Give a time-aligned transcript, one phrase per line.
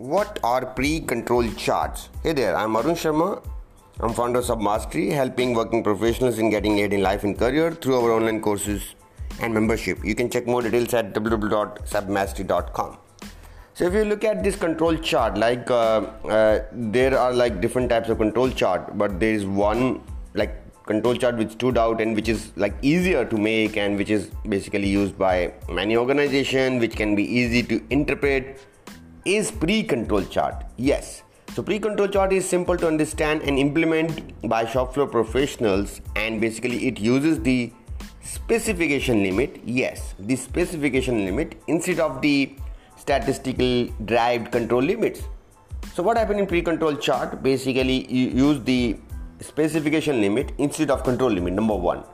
[0.00, 2.08] What are pre-control charts?
[2.22, 3.44] Hey there, I'm Arun Sharma.
[4.00, 7.96] I'm founder of Submastery, helping working professionals in getting ahead in life and career through
[7.96, 8.94] our online courses
[9.42, 10.02] and membership.
[10.02, 12.96] You can check more details at www.submastery.com.
[13.74, 17.90] So if you look at this control chart, like uh, uh, there are like different
[17.90, 20.00] types of control chart, but there is one
[20.32, 24.08] like control chart which stood out and which is like easier to make and which
[24.08, 28.66] is basically used by many organization, which can be easy to interpret
[29.24, 30.64] is pre-control chart.
[30.76, 31.22] Yes.
[31.54, 36.86] So pre-control chart is simple to understand and implement by shop floor professionals and basically
[36.86, 37.72] it uses the
[38.22, 39.60] specification limit.
[39.64, 42.54] Yes the specification limit instead of the
[42.96, 45.22] statistical derived control limits.
[45.94, 47.42] So what happened in pre-control chart?
[47.42, 48.96] Basically you use the
[49.40, 52.04] specification limit instead of control limit number one.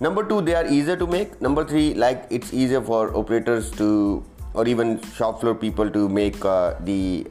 [0.00, 1.40] Number two they are easier to make.
[1.40, 4.24] Number three like it's easier for operators to
[4.56, 7.26] or even shop floor people to make uh, the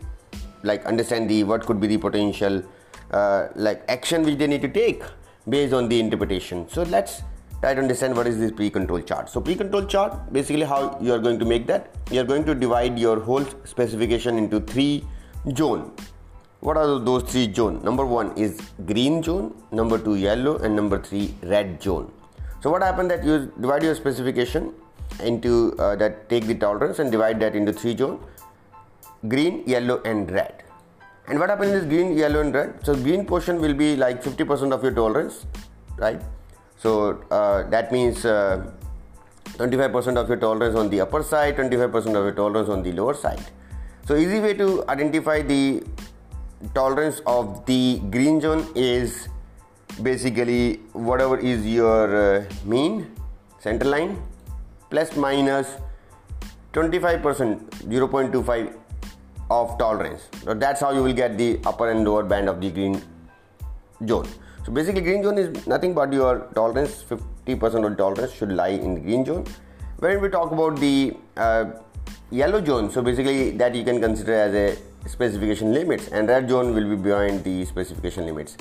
[0.64, 2.64] like understand the what could be the potential
[3.12, 5.04] uh, like action which they need to take
[5.48, 6.68] based on the interpretation.
[6.70, 7.22] So let's
[7.62, 9.30] try to understand what is this pre-control chart.
[9.30, 11.96] So pre-control chart basically how you are going to make that.
[12.12, 15.04] You are going to divide your whole specification into three
[15.56, 15.92] zone.
[16.62, 17.84] What are those three zone?
[17.84, 22.12] Number one is green zone number two yellow and number three red zone.
[22.62, 24.74] So what happened that you divide your specification
[25.24, 28.20] into uh, that take the tolerance and divide that into three zone
[29.28, 30.64] green yellow and red.
[31.28, 32.86] And what happens is green yellow and red?
[32.86, 35.46] So green portion will be like 50% of your tolerance
[35.98, 36.22] right?
[36.78, 38.72] So uh, that means uh,
[39.58, 43.14] 25% of your tolerance on the upper side 25% of your tolerance on the lower
[43.14, 43.44] side.
[44.06, 45.84] So easy way to identify the
[46.74, 49.28] tolerance of the green zone is
[50.02, 53.12] basically whatever is your uh, mean
[53.60, 54.22] center line
[54.96, 55.76] plus minus
[56.72, 57.22] 25%
[57.94, 58.74] 0.25
[59.52, 60.22] of tolerance.
[60.44, 63.02] So that's how you will get the upper and lower band of the green
[64.08, 64.28] zone.
[64.66, 68.96] So basically green zone is nothing but your tolerance 50% of tolerance should lie in
[68.96, 69.46] the green zone.
[70.00, 71.66] When we talk about the uh,
[72.32, 76.74] yellow zone so basically that you can consider as a specification limits and red zone
[76.74, 78.58] will be behind the specification limits.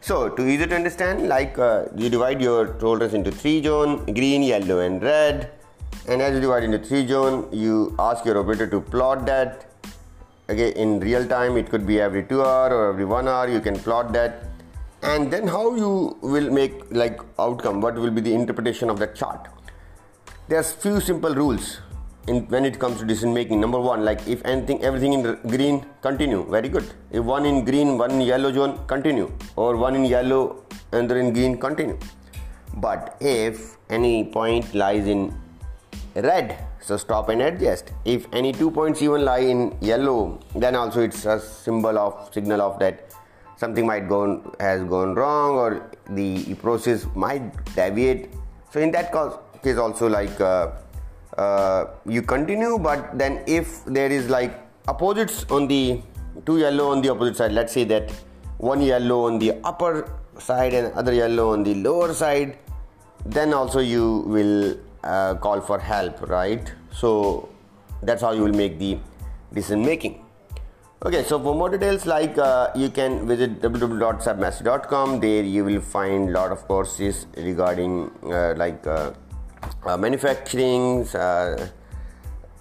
[0.00, 4.42] So to easy to understand like uh, you divide your tolerance into three zone green
[4.42, 5.52] yellow and red
[6.08, 9.70] and as you divide into three zone you ask your operator to plot that.
[10.48, 13.60] Okay in real time it could be every two hour or every one hour you
[13.60, 14.44] can plot that.
[15.02, 17.80] And then how you will make like outcome?
[17.80, 19.48] What will be the interpretation of that chart?
[20.48, 21.80] There's few simple rules
[22.28, 23.60] in when it comes to decision making.
[23.60, 26.44] Number one like if anything everything in green continue.
[26.48, 26.92] Very good.
[27.10, 29.32] If one in green one in yellow zone continue.
[29.56, 31.98] Or one in yellow another in green continue.
[32.74, 35.34] But if any point lies in
[36.22, 36.58] red.
[36.80, 37.92] So stop and adjust.
[38.04, 42.60] If any two points even lie in yellow then also it's a symbol of signal
[42.60, 43.12] of that
[43.56, 44.20] something might go
[44.60, 48.30] has gone wrong or the process might deviate.
[48.70, 49.12] So in that
[49.62, 50.72] case also like uh,
[51.36, 54.52] uh, you continue but then if there is like
[54.88, 56.00] opposites on the
[56.44, 58.10] two yellow on the opposite side let's say that
[58.58, 62.58] one yellow on the upper side and other yellow on the lower side
[63.24, 66.72] then also you will uh, call for help right?
[66.92, 67.48] So
[68.02, 68.98] that's how you will make the
[69.52, 70.22] decision making.
[71.04, 76.32] Okay so for more details like uh, you can visit www.submastery.com there you will find
[76.32, 79.12] lot of courses regarding uh, like uh,
[79.84, 81.68] uh, manufacturing uh,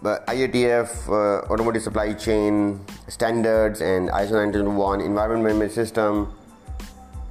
[0.03, 6.33] IATF, uh, automotive supply chain standards, and ISO 9001 environment management system,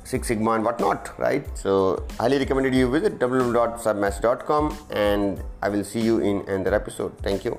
[0.04, 1.47] Six Sigma, and whatnot, right?
[1.56, 7.16] So, highly recommended you visit www.submastery.com, and I will see you in another episode.
[7.22, 7.59] Thank you.